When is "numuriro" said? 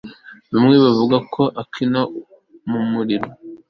2.67-3.27